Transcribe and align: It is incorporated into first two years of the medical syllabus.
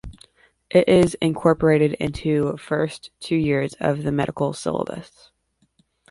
It 0.71 0.89
is 0.89 1.15
incorporated 1.21 1.93
into 1.93 2.57
first 2.57 3.11
two 3.19 3.35
years 3.35 3.75
of 3.79 4.01
the 4.01 4.11
medical 4.11 4.51
syllabus. 4.51 5.29